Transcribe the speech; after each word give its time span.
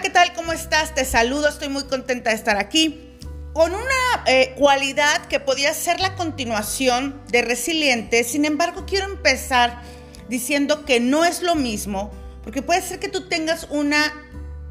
¿qué 0.00 0.08
tal? 0.08 0.32
¿Cómo 0.32 0.52
estás? 0.52 0.94
Te 0.94 1.04
saludo, 1.04 1.48
estoy 1.48 1.68
muy 1.68 1.84
contenta 1.84 2.30
de 2.30 2.36
estar 2.36 2.56
aquí. 2.56 3.18
Con 3.52 3.74
una 3.74 4.24
eh, 4.26 4.54
cualidad 4.56 5.26
que 5.26 5.40
podía 5.40 5.74
ser 5.74 6.00
la 6.00 6.14
continuación 6.14 7.20
de 7.28 7.42
resiliente, 7.42 8.24
sin 8.24 8.46
embargo 8.46 8.86
quiero 8.86 9.04
empezar 9.04 9.82
diciendo 10.28 10.86
que 10.86 11.00
no 11.00 11.26
es 11.26 11.42
lo 11.42 11.54
mismo, 11.54 12.10
porque 12.42 12.62
puede 12.62 12.80
ser 12.80 12.98
que 12.98 13.08
tú 13.08 13.28
tengas 13.28 13.66
una 13.68 14.14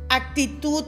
actitud 0.09 0.86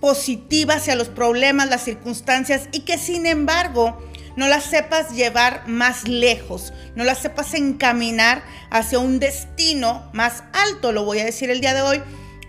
positiva 0.00 0.74
hacia 0.74 0.94
los 0.94 1.08
problemas, 1.08 1.70
las 1.70 1.84
circunstancias 1.84 2.68
y 2.72 2.80
que 2.80 2.98
sin 2.98 3.24
embargo 3.24 4.06
no 4.36 4.48
las 4.48 4.64
sepas 4.64 5.12
llevar 5.12 5.66
más 5.66 6.06
lejos, 6.06 6.74
no 6.94 7.04
las 7.04 7.20
sepas 7.20 7.54
encaminar 7.54 8.42
hacia 8.70 8.98
un 8.98 9.18
destino 9.18 10.10
más 10.12 10.42
alto, 10.52 10.92
lo 10.92 11.04
voy 11.04 11.20
a 11.20 11.24
decir 11.24 11.48
el 11.48 11.62
día 11.62 11.72
de 11.72 11.82
hoy, 11.82 12.02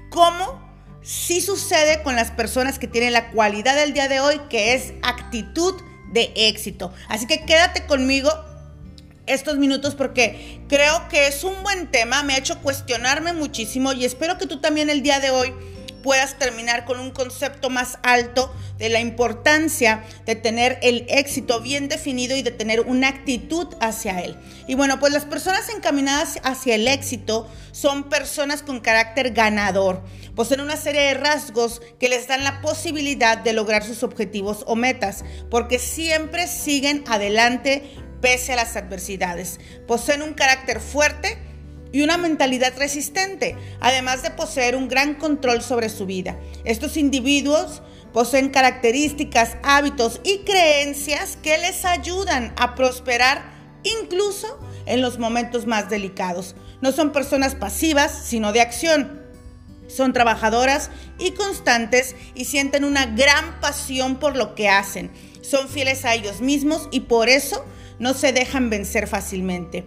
como 0.09 0.60
sí 1.01 1.41
sucede 1.41 2.03
con 2.03 2.15
las 2.15 2.31
personas 2.31 2.79
que 2.79 2.87
tienen 2.87 3.13
la 3.13 3.31
cualidad 3.31 3.75
del 3.75 3.93
día 3.93 4.07
de 4.07 4.19
hoy, 4.19 4.39
que 4.49 4.73
es 4.73 4.93
actitud 5.01 5.81
de 6.11 6.31
éxito. 6.35 6.93
Así 7.07 7.27
que 7.27 7.45
quédate 7.45 7.85
conmigo 7.85 8.29
estos 9.25 9.57
minutos 9.57 9.95
porque 9.95 10.61
creo 10.67 11.07
que 11.09 11.27
es 11.27 11.43
un 11.43 11.63
buen 11.63 11.89
tema, 11.89 12.23
me 12.23 12.33
ha 12.33 12.37
hecho 12.37 12.59
cuestionarme 12.59 13.33
muchísimo 13.33 13.93
y 13.93 14.05
espero 14.05 14.37
que 14.37 14.47
tú 14.47 14.59
también 14.59 14.89
el 14.89 15.03
día 15.03 15.19
de 15.19 15.29
hoy 15.29 15.53
puedas 16.01 16.37
terminar 16.37 16.85
con 16.85 16.99
un 16.99 17.11
concepto 17.11 17.69
más 17.69 17.99
alto 18.03 18.53
de 18.77 18.89
la 18.89 18.99
importancia 18.99 20.03
de 20.25 20.35
tener 20.35 20.79
el 20.81 21.05
éxito 21.09 21.61
bien 21.61 21.87
definido 21.87 22.35
y 22.35 22.41
de 22.41 22.51
tener 22.51 22.81
una 22.81 23.09
actitud 23.09 23.67
hacia 23.79 24.21
él. 24.21 24.37
Y 24.67 24.75
bueno, 24.75 24.99
pues 24.99 25.13
las 25.13 25.25
personas 25.25 25.69
encaminadas 25.69 26.39
hacia 26.43 26.75
el 26.75 26.87
éxito 26.87 27.47
son 27.71 28.09
personas 28.09 28.63
con 28.63 28.79
carácter 28.79 29.31
ganador, 29.31 30.03
poseen 30.35 30.61
una 30.61 30.77
serie 30.77 31.01
de 31.01 31.13
rasgos 31.13 31.81
que 31.99 32.09
les 32.09 32.27
dan 32.27 32.43
la 32.43 32.61
posibilidad 32.61 33.37
de 33.37 33.53
lograr 33.53 33.83
sus 33.83 34.03
objetivos 34.03 34.63
o 34.67 34.75
metas, 34.75 35.23
porque 35.49 35.79
siempre 35.79 36.47
siguen 36.47 37.03
adelante 37.07 37.83
pese 38.21 38.53
a 38.53 38.55
las 38.55 38.75
adversidades. 38.75 39.59
Poseen 39.87 40.21
un 40.21 40.33
carácter 40.33 40.79
fuerte, 40.79 41.37
y 41.91 42.01
una 42.01 42.17
mentalidad 42.17 42.73
resistente, 42.77 43.55
además 43.79 44.23
de 44.23 44.31
poseer 44.31 44.75
un 44.75 44.87
gran 44.87 45.15
control 45.15 45.61
sobre 45.61 45.89
su 45.89 46.05
vida. 46.05 46.39
Estos 46.63 46.97
individuos 46.97 47.81
poseen 48.13 48.49
características, 48.49 49.57
hábitos 49.63 50.21
y 50.23 50.39
creencias 50.39 51.37
que 51.41 51.57
les 51.57 51.85
ayudan 51.85 52.53
a 52.57 52.75
prosperar 52.75 53.43
incluso 53.83 54.59
en 54.85 55.01
los 55.01 55.19
momentos 55.19 55.65
más 55.65 55.89
delicados. 55.89 56.55
No 56.81 56.91
son 56.91 57.11
personas 57.11 57.55
pasivas, 57.55 58.11
sino 58.25 58.51
de 58.53 58.61
acción. 58.61 59.21
Son 59.87 60.13
trabajadoras 60.13 60.89
y 61.19 61.31
constantes 61.31 62.15
y 62.33 62.45
sienten 62.45 62.85
una 62.85 63.05
gran 63.05 63.59
pasión 63.59 64.17
por 64.17 64.37
lo 64.37 64.55
que 64.55 64.69
hacen. 64.69 65.11
Son 65.41 65.67
fieles 65.67 66.05
a 66.05 66.13
ellos 66.13 66.41
mismos 66.41 66.87
y 66.91 67.01
por 67.01 67.27
eso 67.27 67.65
no 67.99 68.13
se 68.13 68.31
dejan 68.31 68.69
vencer 68.69 69.07
fácilmente. 69.07 69.85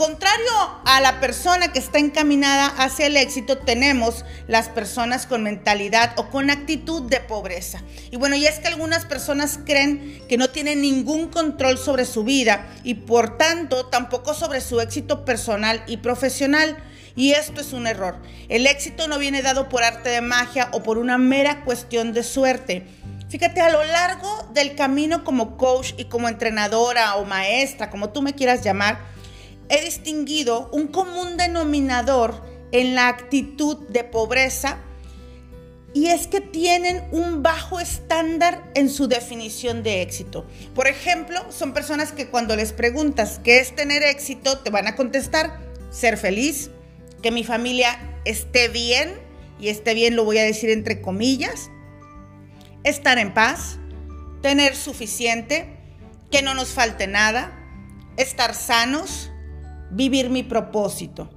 Contrario 0.00 0.80
a 0.86 1.02
la 1.02 1.20
persona 1.20 1.74
que 1.74 1.78
está 1.78 1.98
encaminada 1.98 2.68
hacia 2.68 3.04
el 3.04 3.18
éxito, 3.18 3.58
tenemos 3.58 4.24
las 4.48 4.70
personas 4.70 5.26
con 5.26 5.42
mentalidad 5.42 6.14
o 6.16 6.30
con 6.30 6.48
actitud 6.48 7.02
de 7.02 7.20
pobreza. 7.20 7.82
Y 8.10 8.16
bueno, 8.16 8.34
y 8.34 8.46
es 8.46 8.60
que 8.60 8.68
algunas 8.68 9.04
personas 9.04 9.60
creen 9.66 10.22
que 10.26 10.38
no 10.38 10.48
tienen 10.48 10.80
ningún 10.80 11.28
control 11.28 11.76
sobre 11.76 12.06
su 12.06 12.24
vida 12.24 12.66
y 12.82 12.94
por 12.94 13.36
tanto 13.36 13.88
tampoco 13.88 14.32
sobre 14.32 14.62
su 14.62 14.80
éxito 14.80 15.26
personal 15.26 15.84
y 15.86 15.98
profesional. 15.98 16.78
Y 17.14 17.32
esto 17.32 17.60
es 17.60 17.74
un 17.74 17.86
error. 17.86 18.16
El 18.48 18.66
éxito 18.66 19.06
no 19.06 19.18
viene 19.18 19.42
dado 19.42 19.68
por 19.68 19.82
arte 19.82 20.08
de 20.08 20.22
magia 20.22 20.70
o 20.72 20.82
por 20.82 20.96
una 20.96 21.18
mera 21.18 21.62
cuestión 21.62 22.14
de 22.14 22.22
suerte. 22.22 22.86
Fíjate, 23.28 23.60
a 23.60 23.68
lo 23.68 23.84
largo 23.84 24.48
del 24.54 24.76
camino 24.76 25.24
como 25.24 25.58
coach 25.58 25.92
y 25.98 26.06
como 26.06 26.30
entrenadora 26.30 27.16
o 27.16 27.26
maestra, 27.26 27.90
como 27.90 28.08
tú 28.08 28.22
me 28.22 28.32
quieras 28.32 28.64
llamar, 28.64 29.19
he 29.70 29.82
distinguido 29.82 30.68
un 30.72 30.88
común 30.88 31.36
denominador 31.36 32.42
en 32.72 32.94
la 32.94 33.08
actitud 33.08 33.78
de 33.88 34.04
pobreza 34.04 34.78
y 35.92 36.06
es 36.06 36.26
que 36.26 36.40
tienen 36.40 37.02
un 37.10 37.42
bajo 37.42 37.80
estándar 37.80 38.70
en 38.74 38.88
su 38.90 39.08
definición 39.08 39.82
de 39.82 40.02
éxito. 40.02 40.46
Por 40.74 40.86
ejemplo, 40.86 41.40
son 41.50 41.72
personas 41.72 42.12
que 42.12 42.28
cuando 42.28 42.54
les 42.54 42.72
preguntas 42.72 43.40
qué 43.42 43.58
es 43.58 43.74
tener 43.74 44.02
éxito, 44.02 44.58
te 44.58 44.70
van 44.70 44.86
a 44.86 44.94
contestar 44.94 45.58
ser 45.90 46.16
feliz, 46.16 46.70
que 47.22 47.32
mi 47.32 47.42
familia 47.42 48.20
esté 48.24 48.68
bien, 48.68 49.18
y 49.58 49.68
esté 49.68 49.94
bien 49.94 50.16
lo 50.16 50.24
voy 50.24 50.38
a 50.38 50.44
decir 50.44 50.70
entre 50.70 51.00
comillas, 51.00 51.70
estar 52.84 53.18
en 53.18 53.34
paz, 53.34 53.78
tener 54.42 54.76
suficiente, 54.76 55.76
que 56.30 56.42
no 56.42 56.54
nos 56.54 56.68
falte 56.68 57.08
nada, 57.08 57.52
estar 58.16 58.54
sanos, 58.54 59.29
vivir 59.90 60.30
mi 60.30 60.42
propósito. 60.42 61.30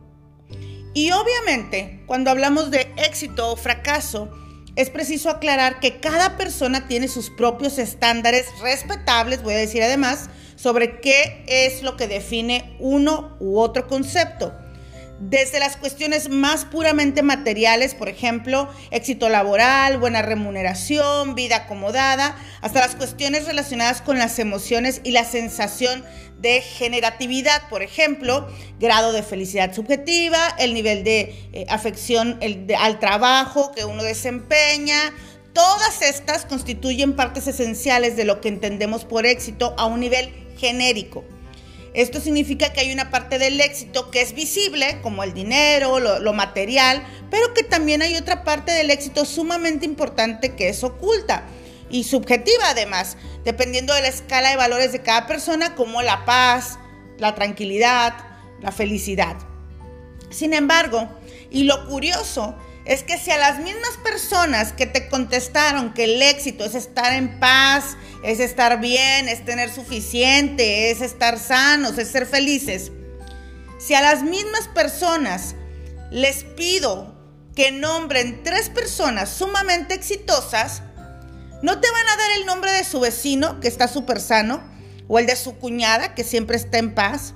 Y 0.94 1.12
obviamente, 1.12 2.04
cuando 2.06 2.30
hablamos 2.30 2.72
de 2.72 2.92
éxito 2.98 3.52
o 3.52 3.56
fracaso, 3.56 4.30
es 4.76 4.90
preciso 4.90 5.30
aclarar 5.30 5.80
que 5.80 6.00
cada 6.00 6.38
persona 6.38 6.88
tiene 6.88 7.08
sus 7.08 7.30
propios 7.30 7.78
estándares 7.78 8.48
respetables, 8.62 9.44
voy 9.44 9.54
a 9.54 9.58
decir 9.58 9.84
además, 9.84 10.30
sobre 10.56 11.00
qué 11.02 11.44
es 11.48 11.84
lo 11.84 11.98
que 11.98 12.08
define 12.08 12.76
uno 12.80 13.36
u 13.40 13.60
otro 13.60 13.88
concepto 13.88 14.54
desde 15.30 15.60
las 15.60 15.78
cuestiones 15.78 16.30
más 16.30 16.66
puramente 16.66 17.24
materiales, 17.24 17.96
por 17.96 18.10
ejemplo, 18.10 18.70
éxito 18.92 19.30
laboral, 19.30 19.98
buena 19.98 20.22
remuneración, 20.22 21.36
vida 21.36 21.58
acomodada, 21.58 22.36
hasta 22.62 22.82
las 22.82 22.96
cuestiones 22.96 23.46
relacionadas 23.46 24.02
con 24.02 24.18
las 24.18 24.38
emociones 24.40 25.02
y 25.04 25.12
la 25.12 25.24
sensación 25.24 26.04
de 26.40 26.62
generatividad, 26.62 27.70
por 27.70 27.84
ejemplo, 27.84 28.48
grado 28.80 29.14
de 29.14 29.24
felicidad 29.24 29.74
subjetiva, 29.74 30.56
el 30.60 30.74
nivel 30.74 31.04
de 31.06 31.50
eh, 31.54 31.66
afección 31.70 32.40
al 32.78 33.00
trabajo 33.00 33.72
que 33.72 33.86
uno 33.86 34.04
desempeña. 34.04 35.14
Todas 35.54 36.02
estas 36.02 36.46
constituyen 36.46 37.16
partes 37.16 37.48
esenciales 37.48 38.18
de 38.18 38.26
lo 38.26 38.42
que 38.42 38.50
entendemos 38.50 39.06
por 39.06 39.26
éxito 39.26 39.74
a 39.78 39.86
un 39.86 40.02
nivel 40.02 40.34
genérico. 40.58 41.24
Esto 41.94 42.20
significa 42.20 42.74
que 42.74 42.80
hay 42.80 42.92
una 42.92 43.12
parte 43.12 43.38
del 43.38 43.62
éxito 43.62 44.10
que 44.10 44.22
es 44.22 44.34
visible, 44.34 45.00
como 45.04 45.24
el 45.24 45.34
dinero, 45.34 46.00
lo, 46.00 46.34
material, 46.34 47.06
pero 47.30 47.54
que 47.54 47.64
también 47.64 48.02
hay 48.02 48.16
otra 48.16 48.44
parte 48.44 48.72
del 48.72 48.90
éxito 48.90 49.26
sumamente 49.26 49.86
importante 49.86 50.56
que 50.56 50.70
es 50.70 50.84
oculta 50.84 51.44
y 51.92 52.04
subjetiva 52.06 52.70
además, 52.70 53.16
dependiendo 53.44 53.94
de 53.94 54.02
la 54.02 54.08
escala 54.08 54.50
de 54.50 54.58
valores 54.58 54.92
de 54.92 55.04
cada 55.04 55.28
persona, 55.28 55.76
como 55.76 56.02
la 56.02 56.26
paz, 56.26 56.80
la 57.20 57.36
tranquilidad, 57.36 58.16
la 58.60 58.72
felicidad. 58.72 59.38
Sin 60.32 60.54
embargo, 60.54 61.08
y 61.52 61.66
lo 61.66 61.88
curioso 61.88 62.56
es 62.86 63.04
que 63.04 63.18
si 63.18 63.32
a 63.32 63.38
las 63.38 63.60
mismas 63.60 63.98
personas 64.04 64.74
que 64.74 64.86
te 64.86 65.08
contestaron 65.08 65.94
que 65.94 66.04
el 66.04 66.22
éxito 66.22 66.66
es 66.66 66.76
estar 66.76 67.14
en 67.14 67.40
paz, 67.40 67.98
es 68.24 68.40
estar 68.40 68.80
bien, 68.80 69.30
es 69.30 69.46
tener 69.46 69.72
suficiente, 69.72 70.92
es 70.92 71.02
estar 71.02 71.40
sanos, 71.40 71.98
es 71.98 72.10
ser 72.10 72.26
felices, 72.26 72.92
si 73.86 73.94
a 73.96 74.02
las 74.02 74.24
mismas 74.24 74.70
personas 74.70 75.56
les 76.10 76.46
pido 76.46 77.14
que 77.54 77.72
nombren 77.72 78.42
tres 78.42 78.70
personas 78.70 79.30
sumamente 79.30 79.94
exitosas, 79.94 80.82
no 81.62 81.80
te 81.82 81.92
van 81.92 82.08
a 82.08 82.18
dar 82.18 82.32
el 82.40 82.46
nombre 82.46 82.72
de 82.72 82.86
su 82.86 83.02
vecino, 83.02 83.60
que 83.60 83.68
está 83.68 83.90
súper 83.90 84.22
sano, 84.22 84.64
o 85.10 85.20
el 85.20 85.26
de 85.26 85.36
su 85.36 85.58
cuñada, 85.58 86.16
que 86.16 86.24
siempre 86.24 86.56
está 86.56 86.78
en 86.78 86.96
paz, 86.96 87.34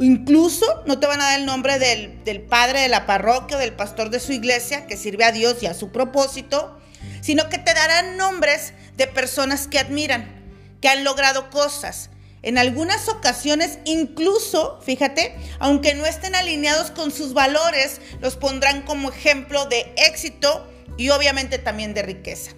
Incluso 0.00 0.82
no 0.86 0.98
te 0.98 1.06
van 1.06 1.20
a 1.20 1.24
dar 1.24 1.40
el 1.40 1.46
nombre 1.46 1.78
del, 1.78 2.40
padre 2.42 2.80
de 2.80 2.88
la 2.88 3.04
parroquia 3.04 3.58
o 3.58 3.60
del 3.60 3.74
pastor 3.74 4.08
de 4.08 4.18
su 4.18 4.32
iglesia 4.32 4.86
que 4.86 4.96
sirve 4.96 5.24
a 5.24 5.32
Dios 5.32 5.62
y 5.62 5.66
a 5.66 5.74
su 5.74 5.92
propósito, 5.92 6.80
sino 7.20 7.50
que 7.50 7.58
te 7.58 7.74
darán 7.74 8.16
nombres 8.16 8.72
de 8.96 9.06
personas 9.06 9.66
que 9.66 9.78
admiran, 9.78 10.42
que 10.80 10.88
han 10.88 11.04
logrado 11.04 11.50
cosas. 11.50 12.08
En 12.42 12.56
algunas 12.56 13.10
ocasiones, 13.10 13.78
incluso, 13.84 14.80
fíjate, 14.80 15.36
aunque 15.58 15.94
no 15.94 16.06
estén 16.06 16.34
alineados 16.34 16.90
con 16.90 17.10
sus 17.10 17.34
valores, 17.34 18.00
los 18.22 18.36
pondrán 18.36 18.80
como 18.82 19.10
ejemplo 19.10 19.66
de 19.66 19.92
éxito 19.96 20.66
y 20.96 21.10
obviamente 21.10 21.58
también 21.58 21.92
de 21.92 22.00
riqueza. 22.00 22.52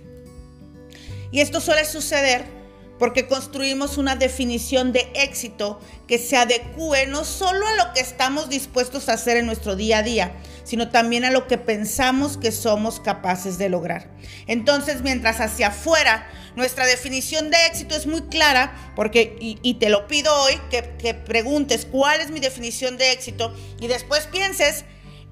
Y 1.33 1.41
esto 1.41 1.61
suele 1.61 1.85
suceder 1.87 2.62
porque 3.02 3.26
construimos 3.26 3.99
una 3.99 4.14
definición 4.14 4.93
de 4.93 5.10
éxito 5.16 5.81
que 6.06 6.19
se 6.19 6.37
adecue 6.37 7.08
no 7.08 7.25
solo 7.25 7.66
a 7.66 7.75
lo 7.75 7.93
que 7.93 7.99
estamos 7.99 8.49
dispuestos 8.49 9.08
a 9.08 9.14
hacer 9.14 9.37
en 9.38 9.46
nuestro 9.46 9.75
día 9.75 9.99
a 9.99 10.02
día, 10.04 10.37
sino 10.62 10.88
también 10.88 11.25
a 11.25 11.32
lo 11.32 11.49
que 11.49 11.58
pensamos 11.58 12.37
que 12.37 12.52
somos 12.52 13.00
capaces 13.00 13.58
de 13.58 13.69
lograr. 13.69 14.08
Entonces, 14.46 15.02
mientras 15.02 15.40
hacia 15.40 15.66
afuera 15.66 16.31
nuestra 16.54 16.87
definición 16.87 17.50
de 17.50 17.56
éxito 17.66 17.96
es 17.96 18.06
muy 18.06 18.22
clara, 18.28 18.93
porque, 18.94 19.37
y, 19.40 19.75
te 19.81 19.88
lo 19.88 20.06
pido 20.06 20.32
hoy, 20.40 20.54
que, 20.70 20.94
que 20.96 21.12
preguntes 21.12 21.88
cuál 21.90 22.20
es 22.20 22.31
mi 22.31 22.38
definición 22.38 22.99
de 22.99 23.10
éxito 23.10 23.52
y 23.81 23.88
después 23.88 24.28
pienses 24.28 24.84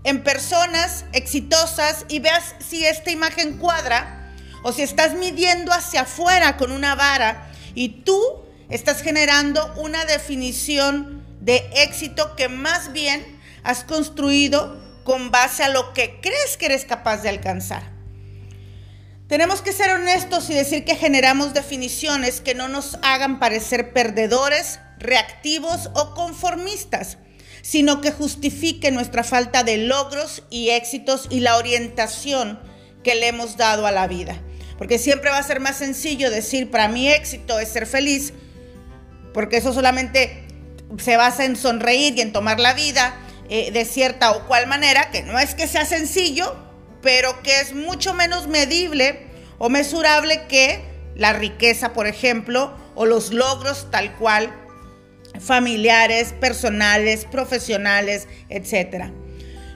en 0.03 0.25
personas 0.25 1.05
exitosas 1.13 2.05
y 2.09 2.19
veas 2.19 2.57
si 2.59 2.85
esta 2.85 3.13
imagen 3.13 3.59
cuadra 3.59 4.35
o 4.65 4.73
si 4.73 4.83
estás 4.83 5.15
midiendo 5.15 5.73
hacia 5.73 6.01
afuera 6.01 6.57
con 6.57 6.73
una 6.73 6.97
vara 6.97 7.47
y 7.75 8.03
tú 8.03 8.21
estás 8.69 9.03
generando 9.03 9.73
una 9.77 10.05
definición 10.05 11.25
de 11.41 11.69
éxito 11.75 12.37
que 12.37 12.49
más 12.49 12.93
bien 12.93 13.41
has 13.63 13.85
construido 13.85 14.81
con 15.05 15.31
base 15.31 15.63
a 15.63 15.69
lo 15.69 15.93
que 15.93 16.21
crees 16.21 16.57
que 16.57 16.67
eres 16.67 16.85
capaz 16.85 17.19
de 17.19 17.29
alcanzar. 17.29 17.83
Tenemos 19.27 19.63
que 19.63 19.73
ser 19.73 19.91
honestos 19.91 20.51
y 20.51 20.55
decir 20.55 20.85
que 20.85 20.97
generamos 20.97 21.55
definiciones 21.55 22.41
que 22.41 22.55
no 22.55 22.69
nos 22.69 22.99
hagan 23.03 23.39
parecer 23.39 23.93
perdedores, 23.93 24.81
reactivos 24.99 25.89
o 25.95 26.15
conformistas, 26.15 27.19
sino 27.63 28.01
que 28.01 28.11
justifiquen 28.11 28.95
nuestra 28.95 29.23
falta 29.23 29.63
de 29.63 29.77
logros 29.77 30.43
y 30.51 30.71
éxitos 30.71 31.29
y 31.31 31.41
la 31.41 31.57
orientación 31.57 32.59
que 33.05 33.15
le 33.15 33.29
hemos 33.29 33.57
dado 33.57 33.87
a 33.87 33.93
la 33.93 34.09
vida. 34.09 34.41
Porque 34.81 34.99
siempre 34.99 35.29
va 35.29 35.37
a 35.37 35.43
ser 35.43 35.61
más 35.61 35.77
sencillo 35.77 36.31
decir, 36.31 36.71
para 36.71 36.89
mí 36.89 37.07
éxito 37.07 37.61
es 37.61 37.69
ser 37.69 37.87
feliz, 37.87 38.33
porque 39.35 39.59
eso 39.59 39.75
solamente 39.75 40.47
se 40.99 41.19
basa 41.19 41.45
en 41.45 41.57
sonreír 41.57 42.15
y 42.17 42.23
en 42.23 42.33
tomar 42.33 42.59
la 42.59 42.73
vida 42.73 43.15
eh, 43.51 43.73
de 43.73 43.85
cierta 43.85 44.31
o 44.31 44.47
cual 44.47 44.67
manera, 44.69 45.11
que 45.11 45.23
no 45.23 45.39
es 45.39 45.55
que 45.55 45.69
sea 45.69 45.85
sencillo, 45.85 46.57
pero 47.03 47.43
que 47.43 47.61
es 47.61 47.75
mucho 47.75 48.15
menos 48.15 48.49
medible 48.49 49.27
o 49.59 49.69
mesurable 49.69 50.47
que 50.49 50.83
la 51.15 51.35
riqueza, 51.35 51.93
por 51.93 52.07
ejemplo, 52.07 52.75
o 52.95 53.05
los 53.05 53.35
logros 53.35 53.91
tal 53.91 54.17
cual, 54.17 54.51
familiares, 55.41 56.33
personales, 56.41 57.27
profesionales, 57.27 58.29
etc. 58.49 59.11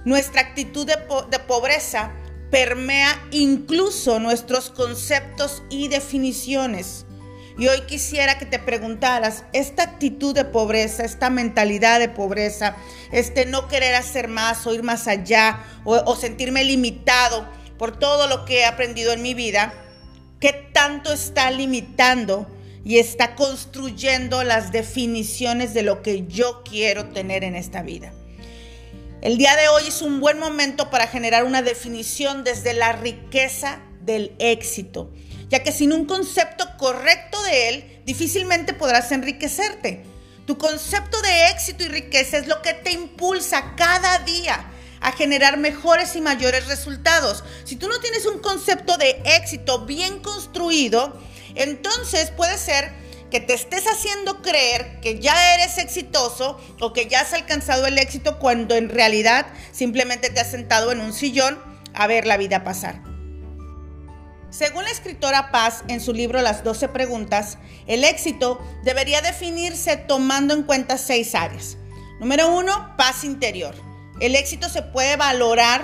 Nuestra 0.07 0.41
actitud 0.41 0.87
de, 0.87 0.97
de 1.31 1.39
pobreza 1.41 2.11
permea 2.55 3.21
incluso 3.33 4.21
nuestros 4.21 4.71
conceptos 4.71 5.65
y 5.71 5.89
definiciones. 5.89 7.05
Y 7.59 7.67
hoy 7.67 7.81
quisiera 7.81 8.39
que 8.39 8.47
te 8.47 8.61
preguntaras, 8.61 9.43
esta 9.53 9.83
actitud 9.83 10.37
de 10.37 10.45
pobreza, 10.45 11.03
esta 11.03 11.31
mentalidad 11.31 11.99
de 11.99 12.09
pobreza, 12.09 12.77
este 13.11 13.45
no 13.45 13.67
querer 13.67 13.97
hacer 13.97 14.29
más 14.29 14.69
o 14.69 14.73
ir 14.73 14.85
más 14.85 15.09
allá 15.09 15.65
o, 15.83 16.15
sentirme 16.15 16.63
limitado 16.63 17.45
por 17.77 17.99
todo 17.99 18.29
lo 18.29 18.45
que 18.45 18.61
he 18.61 18.65
aprendido 18.65 19.13
en 19.13 19.23
mi 19.23 19.35
vida, 19.35 19.75
¿qué 20.39 20.53
tanto 20.73 21.13
está 21.13 21.51
limitando 21.51 22.47
y 22.85 22.99
está 22.99 23.35
construyendo 23.35 24.45
las 24.45 24.71
definiciones 24.71 25.75
de 25.75 25.83
lo 25.83 26.03
que 26.03 26.25
yo 26.29 26.63
quiero 26.63 27.07
tener 27.07 27.43
en 27.43 27.57
esta 27.57 27.83
vida? 27.83 28.13
El 29.25 29.39
día 29.39 29.57
de 29.57 29.67
hoy 29.67 29.89
es 29.89 30.03
un 30.03 30.21
buen 30.21 30.39
momento 30.39 30.91
para 30.91 31.09
generar 31.09 31.43
una 31.43 31.63
definición 31.63 32.45
desde 32.45 32.75
la 32.75 32.93
riqueza 32.93 33.81
del 34.03 34.37
éxito 34.39 35.11
ya 35.49 35.63
que 35.63 35.73
sin 35.73 35.93
un 35.93 36.07
concepto 36.07 36.67
correcto 36.77 37.41
de 37.45 37.69
él, 37.69 38.01
difícilmente 38.05 38.75
podrás 38.75 39.13
enriquecerte. 39.13 40.03
Tu 40.47 40.59
concepto 40.59 41.21
de 41.23 41.49
éxito 41.49 41.85
y 41.85 41.89
riqueza 41.89 42.39
es 42.39 42.47
lo 42.47 42.61
que 42.61 42.75
te 42.75 42.91
impulsa 42.91 43.75
cada 43.77 44.19
día 44.19 44.65
a 45.01 45.13
generar 45.13 45.57
mejores 45.57 46.17
y 46.17 46.21
mayores 46.21 46.67
resultados. 46.67 47.45
Si 47.65 47.77
tú 47.77 47.89
no 47.89 48.01
tienes 48.01 48.27
un 48.27 48.41
concepto 48.41 48.97
de 48.97 49.23
éxito 49.25 49.87
bien 49.87 50.21
construido, 50.21 51.19
entonces 51.55 52.31
puede 52.31 52.59
ser 52.59 52.91
que 53.35 53.41
te 53.41 53.55
estés 53.55 53.85
haciendo 53.89 54.43
creer 54.43 55.01
que 55.01 55.19
ya 55.19 55.57
eres 55.57 55.79
exitoso 55.79 56.57
o 56.79 56.93
que 56.93 57.09
ya 57.09 57.23
has 57.23 57.33
alcanzado 57.33 57.85
el 57.85 57.99
éxito 57.99 58.39
cuando 58.39 58.77
en 58.77 58.89
realidad 58.89 59.47
simplemente 59.73 60.31
te 60.31 60.39
has 60.39 60.53
sentado 60.53 60.93
en 60.93 61.01
un 61.01 61.13
sillón 61.13 61.59
a 61.95 62.07
ver 62.07 62.29
la 62.29 62.37
vida 62.37 62.63
pasar. 62.63 63.03
Según 64.51 64.85
la 64.85 64.93
escritora 64.93 65.51
Paz 65.51 65.83
en 65.89 66.01
su 66.01 66.13
libro 66.13 66.43
Las 66.43 66.63
12 66.63 66.91
preguntas, 66.91 67.59
el 67.89 68.05
éxito 68.05 68.65
debería 68.85 69.21
definirse 69.21 69.97
tomando 69.97 70.55
en 70.55 70.63
cuenta 70.63 70.97
seis 70.97 71.35
áreas. 71.35 71.77
Número 72.21 72.55
uno, 72.55 72.95
paz 72.97 73.25
interior. 73.25 73.75
El 74.21 74.37
éxito 74.37 74.69
se 74.69 74.83
puede 74.83 75.17
valorar 75.17 75.83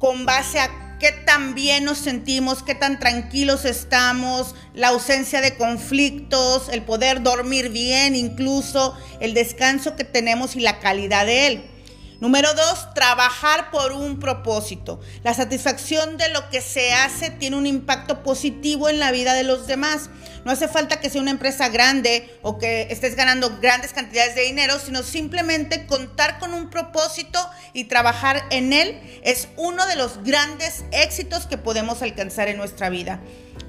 con 0.00 0.26
base 0.26 0.58
a 0.58 0.85
qué 0.98 1.12
tan 1.12 1.54
bien 1.54 1.84
nos 1.84 1.98
sentimos, 1.98 2.62
qué 2.62 2.74
tan 2.74 2.98
tranquilos 2.98 3.64
estamos, 3.64 4.54
la 4.74 4.88
ausencia 4.88 5.40
de 5.40 5.56
conflictos, 5.56 6.68
el 6.70 6.82
poder 6.82 7.22
dormir 7.22 7.70
bien, 7.70 8.16
incluso 8.16 8.96
el 9.20 9.34
descanso 9.34 9.96
que 9.96 10.04
tenemos 10.04 10.56
y 10.56 10.60
la 10.60 10.80
calidad 10.80 11.26
de 11.26 11.46
él. 11.46 11.75
Número 12.18 12.54
dos, 12.54 12.94
trabajar 12.94 13.70
por 13.70 13.92
un 13.92 14.18
propósito. 14.18 15.00
La 15.22 15.34
satisfacción 15.34 16.16
de 16.16 16.30
lo 16.30 16.48
que 16.48 16.62
se 16.62 16.94
hace 16.94 17.30
tiene 17.30 17.56
un 17.56 17.66
impacto 17.66 18.22
positivo 18.22 18.88
en 18.88 18.98
la 18.98 19.12
vida 19.12 19.34
de 19.34 19.44
los 19.44 19.66
demás. 19.66 20.08
No 20.46 20.50
hace 20.50 20.66
falta 20.66 20.98
que 20.98 21.10
sea 21.10 21.20
una 21.20 21.30
empresa 21.30 21.68
grande 21.68 22.38
o 22.40 22.56
que 22.56 22.88
estés 22.90 23.16
ganando 23.16 23.58
grandes 23.60 23.92
cantidades 23.92 24.34
de 24.34 24.42
dinero, 24.42 24.78
sino 24.78 25.02
simplemente 25.02 25.86
contar 25.86 26.38
con 26.38 26.54
un 26.54 26.70
propósito 26.70 27.38
y 27.74 27.84
trabajar 27.84 28.44
en 28.50 28.72
él 28.72 28.98
es 29.22 29.48
uno 29.56 29.86
de 29.86 29.96
los 29.96 30.22
grandes 30.22 30.84
éxitos 30.92 31.46
que 31.46 31.58
podemos 31.58 32.00
alcanzar 32.00 32.48
en 32.48 32.56
nuestra 32.56 32.88
vida. 32.88 33.20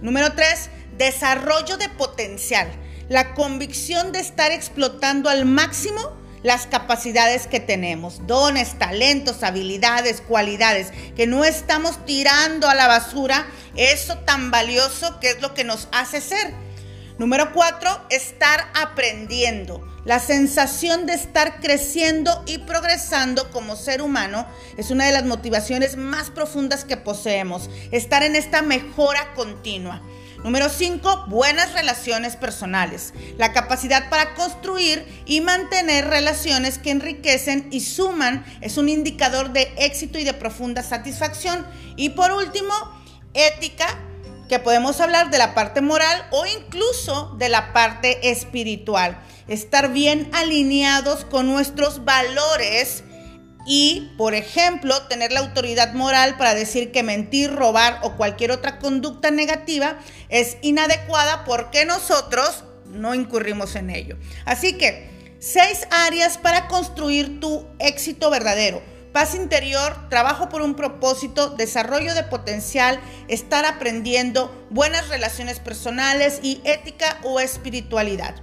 Número 0.02 0.32
tres, 0.34 0.70
desarrollo 0.98 1.76
de 1.76 1.90
potencial. 1.90 2.72
La 3.10 3.34
convicción 3.34 4.14
de 4.14 4.20
estar 4.20 4.52
explotando 4.52 5.30
al 5.30 5.46
máximo 5.46 6.27
las 6.44 6.68
capacidades 6.68 7.48
que 7.48 7.60
tenemos, 7.60 8.26
dones, 8.28 8.78
talentos, 8.78 9.44
habilidades, 9.44 10.22
cualidades, 10.22 10.92
que 11.16 11.28
no 11.28 11.46
estamos 11.46 12.06
tirando 12.06 12.70
a 12.70 12.76
la 12.76 12.88
basura 12.88 13.48
eso 13.76 14.18
tan 14.20 14.52
valioso 14.52 15.20
que 15.20 15.32
es 15.32 15.42
lo 15.42 15.54
que 15.54 15.64
nos 15.64 15.88
hace 15.92 16.22
ser. 16.22 16.54
Número 17.18 17.52
cuatro, 17.54 17.90
estar 18.10 18.72
aprendiendo. 18.76 19.84
La 20.06 20.20
sensación 20.20 21.06
de 21.06 21.14
estar 21.14 21.60
creciendo 21.60 22.44
y 22.46 22.60
progresando 22.60 23.52
como 23.52 23.76
ser 23.76 24.02
humano 24.02 24.48
es 24.78 24.92
una 24.92 25.06
de 25.06 25.12
las 25.12 25.26
motivaciones 25.26 25.98
más 25.98 26.30
profundas 26.30 26.86
que 26.86 26.96
poseemos. 26.96 27.70
Estar 27.92 28.24
en 28.24 28.36
esta 28.36 28.62
mejora 28.62 29.34
continua. 29.34 30.02
Número 30.44 30.70
5, 30.70 31.26
buenas 31.28 31.74
relaciones 31.74 32.36
personales. 32.36 33.14
La 33.38 33.54
capacidad 33.54 34.10
para 34.10 34.36
construir 34.36 35.06
y 35.26 35.42
mantener 35.42 36.08
relaciones 36.08 36.78
que 36.78 36.92
enriquecen 36.92 37.68
y 37.72 37.82
suman 37.82 38.46
es 38.62 38.78
un 38.78 38.88
indicador 38.88 39.52
de 39.52 39.74
éxito 39.78 40.20
y 40.20 40.24
de 40.24 40.34
profunda 40.34 40.84
satisfacción. 40.84 41.66
Y 41.96 42.10
por 42.10 42.32
último, 42.32 42.74
ética, 43.34 43.88
que 44.48 44.60
podemos 44.60 45.02
hablar 45.02 45.30
de 45.30 45.40
la 45.40 45.54
parte 45.54 45.82
moral 45.82 46.26
o 46.32 46.46
incluso 46.46 47.36
de 47.38 47.50
la 47.50 47.74
parte 47.74 48.30
espiritual. 48.30 49.20
Estar 49.48 49.92
bien 49.92 50.30
alineados 50.34 51.26
con 51.26 51.48
nuestros 51.48 52.06
valores 52.06 53.04
y, 53.70 54.14
por 54.18 54.34
ejemplo, 54.34 55.04
tener 55.08 55.34
la 55.34 55.42
autoridad 55.42 55.94
moral 55.94 56.38
para 56.38 56.56
decir 56.56 56.94
que 56.94 57.04
mentir, 57.04 57.54
robar 57.54 58.00
o 58.02 58.16
cualquier 58.16 58.52
otra 58.52 58.80
conducta 58.80 59.30
negativa 59.30 60.00
es 60.30 60.56
inadecuada 60.62 61.44
porque 61.44 61.84
nosotros 61.84 62.64
no 62.86 63.14
incurrimos 63.14 63.76
en 63.76 63.90
ello. 63.90 64.18
Así 64.46 64.78
que, 64.78 65.10
seis 65.40 65.86
áreas 65.92 66.38
para 66.38 66.70
construir 66.70 67.42
tu 67.42 67.68
éxito 67.80 68.30
verdadero. 68.30 68.82
Paz 69.12 69.36
interior, 69.36 70.10
trabajo 70.10 70.48
por 70.48 70.62
un 70.62 70.76
propósito, 70.76 71.50
desarrollo 71.50 72.14
de 72.16 72.24
potencial, 72.24 73.02
estar 73.28 73.66
aprendiendo, 73.66 74.66
buenas 74.70 75.10
relaciones 75.10 75.60
personales 75.60 76.40
y 76.42 76.62
ética 76.64 77.20
o 77.24 77.42
espiritualidad. 77.42 78.36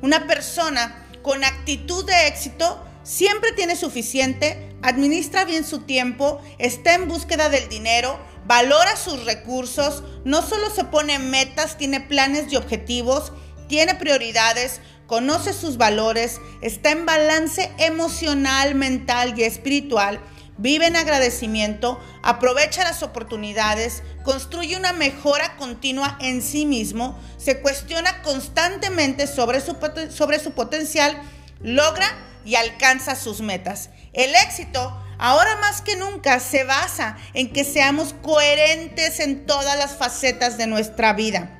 Una 0.00 0.26
persona 0.26 1.06
con 1.20 1.44
actitud 1.44 2.06
de 2.06 2.28
éxito 2.28 2.82
siempre 3.02 3.52
tiene 3.52 3.76
suficiente, 3.76 4.76
administra 4.82 5.44
bien 5.44 5.64
su 5.64 5.80
tiempo, 5.80 6.40
está 6.58 6.94
en 6.94 7.08
búsqueda 7.08 7.48
del 7.48 7.68
dinero, 7.68 8.18
valora 8.46 8.96
sus 8.96 9.24
recursos, 9.24 10.02
no 10.24 10.42
solo 10.42 10.70
se 10.70 10.84
pone 10.84 11.18
metas, 11.18 11.76
tiene 11.76 12.00
planes 12.00 12.52
y 12.52 12.56
objetivos, 12.56 13.32
tiene 13.68 13.94
prioridades, 13.94 14.80
conoce 15.06 15.52
sus 15.52 15.76
valores, 15.76 16.40
está 16.60 16.90
en 16.90 17.06
balance 17.06 17.70
emocional, 17.78 18.74
mental 18.74 19.38
y 19.38 19.44
espiritual, 19.44 20.20
vive 20.58 20.86
en 20.86 20.96
agradecimiento, 20.96 21.98
aprovecha 22.22 22.84
las 22.84 23.02
oportunidades, 23.02 24.02
construye 24.24 24.76
una 24.76 24.92
mejora 24.92 25.56
continua 25.56 26.18
en 26.20 26.42
sí 26.42 26.66
mismo, 26.66 27.18
se 27.38 27.60
cuestiona 27.60 28.22
constantemente 28.22 29.26
sobre 29.26 29.60
su, 29.60 29.76
sobre 30.10 30.38
su 30.38 30.52
potencial, 30.52 31.20
logra 31.62 32.06
y 32.44 32.54
alcanza 32.54 33.16
sus 33.16 33.40
metas. 33.40 33.90
El 34.12 34.34
éxito, 34.34 34.96
ahora 35.18 35.56
más 35.56 35.82
que 35.82 35.96
nunca, 35.96 36.40
se 36.40 36.64
basa 36.64 37.16
en 37.34 37.52
que 37.52 37.64
seamos 37.64 38.14
coherentes 38.22 39.20
en 39.20 39.46
todas 39.46 39.78
las 39.78 39.96
facetas 39.96 40.58
de 40.58 40.66
nuestra 40.66 41.12
vida, 41.12 41.50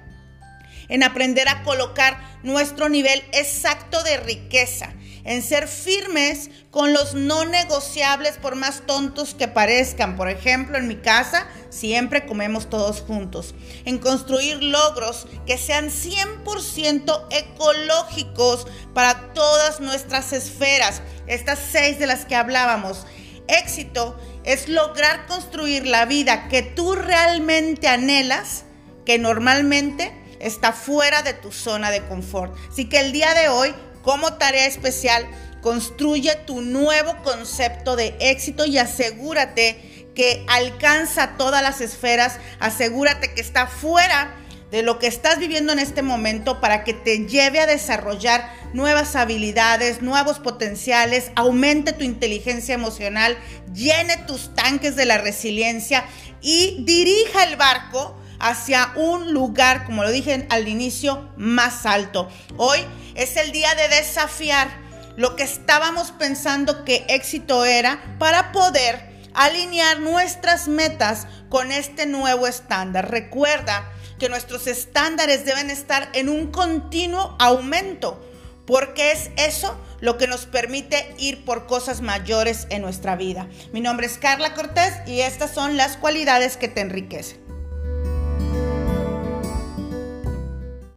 en 0.88 1.02
aprender 1.02 1.48
a 1.48 1.62
colocar 1.62 2.20
nuestro 2.42 2.88
nivel 2.88 3.22
exacto 3.32 4.02
de 4.02 4.16
riqueza 4.18 4.92
en 5.24 5.42
ser 5.42 5.68
firmes 5.68 6.50
con 6.70 6.92
los 6.92 7.14
no 7.14 7.44
negociables 7.44 8.36
por 8.36 8.56
más 8.56 8.82
tontos 8.86 9.34
que 9.34 9.48
parezcan. 9.48 10.16
Por 10.16 10.28
ejemplo, 10.28 10.78
en 10.78 10.88
mi 10.88 10.96
casa 10.96 11.46
siempre 11.68 12.26
comemos 12.26 12.70
todos 12.70 13.00
juntos. 13.00 13.54
En 13.84 13.98
construir 13.98 14.62
logros 14.62 15.26
que 15.46 15.58
sean 15.58 15.90
100% 15.90 17.26
ecológicos 17.30 18.66
para 18.94 19.32
todas 19.34 19.80
nuestras 19.80 20.32
esferas. 20.32 21.02
Estas 21.26 21.58
seis 21.70 21.98
de 21.98 22.06
las 22.06 22.24
que 22.24 22.36
hablábamos. 22.36 23.06
Éxito 23.48 24.16
es 24.44 24.68
lograr 24.68 25.26
construir 25.26 25.86
la 25.86 26.04
vida 26.04 26.48
que 26.48 26.62
tú 26.62 26.94
realmente 26.94 27.88
anhelas, 27.88 28.64
que 29.04 29.18
normalmente 29.18 30.12
está 30.40 30.72
fuera 30.72 31.22
de 31.22 31.34
tu 31.34 31.52
zona 31.52 31.90
de 31.90 32.04
confort. 32.06 32.56
Así 32.70 32.88
que 32.88 33.00
el 33.00 33.12
día 33.12 33.34
de 33.34 33.48
hoy, 33.48 33.74
como 34.02 34.34
tarea 34.34 34.66
especial, 34.66 35.26
construye 35.60 36.34
tu 36.46 36.60
nuevo 36.60 37.16
concepto 37.22 37.96
de 37.96 38.16
éxito 38.20 38.64
y 38.64 38.78
asegúrate 38.78 40.08
que 40.14 40.44
alcanza 40.48 41.36
todas 41.36 41.62
las 41.62 41.80
esferas, 41.80 42.38
asegúrate 42.58 43.32
que 43.32 43.40
está 43.40 43.66
fuera 43.66 44.36
de 44.70 44.82
lo 44.82 44.98
que 44.98 45.06
estás 45.06 45.38
viviendo 45.38 45.72
en 45.72 45.78
este 45.80 46.02
momento 46.02 46.60
para 46.60 46.84
que 46.84 46.94
te 46.94 47.26
lleve 47.26 47.60
a 47.60 47.66
desarrollar 47.66 48.52
nuevas 48.72 49.16
habilidades, 49.16 50.00
nuevos 50.00 50.38
potenciales, 50.38 51.32
aumente 51.34 51.92
tu 51.92 52.04
inteligencia 52.04 52.74
emocional, 52.74 53.36
llene 53.74 54.16
tus 54.28 54.54
tanques 54.54 54.94
de 54.94 55.06
la 55.06 55.18
resiliencia 55.18 56.04
y 56.40 56.84
dirija 56.84 57.44
el 57.44 57.56
barco 57.56 58.16
hacia 58.40 58.92
un 58.96 59.32
lugar, 59.32 59.84
como 59.84 60.02
lo 60.02 60.10
dije 60.10 60.46
al 60.50 60.66
inicio, 60.66 61.30
más 61.36 61.86
alto. 61.86 62.28
Hoy 62.56 62.80
es 63.14 63.36
el 63.36 63.52
día 63.52 63.74
de 63.74 63.96
desafiar 63.96 64.68
lo 65.16 65.36
que 65.36 65.42
estábamos 65.42 66.12
pensando 66.12 66.84
que 66.84 67.04
éxito 67.08 67.64
era 67.64 68.16
para 68.18 68.52
poder 68.52 69.10
alinear 69.34 70.00
nuestras 70.00 70.68
metas 70.68 71.26
con 71.48 71.72
este 71.72 72.06
nuevo 72.06 72.46
estándar. 72.46 73.10
Recuerda 73.10 73.90
que 74.18 74.28
nuestros 74.28 74.66
estándares 74.66 75.44
deben 75.44 75.70
estar 75.70 76.08
en 76.12 76.28
un 76.28 76.50
continuo 76.50 77.36
aumento, 77.38 78.24
porque 78.66 79.12
es 79.12 79.30
eso 79.36 79.78
lo 80.00 80.16
que 80.16 80.26
nos 80.26 80.46
permite 80.46 81.14
ir 81.18 81.44
por 81.44 81.66
cosas 81.66 82.00
mayores 82.00 82.66
en 82.70 82.82
nuestra 82.82 83.16
vida. 83.16 83.48
Mi 83.72 83.80
nombre 83.80 84.06
es 84.06 84.18
Carla 84.18 84.54
Cortés 84.54 84.94
y 85.06 85.20
estas 85.20 85.52
son 85.52 85.76
las 85.76 85.96
cualidades 85.96 86.56
que 86.56 86.68
te 86.68 86.80
enriquecen. 86.80 87.39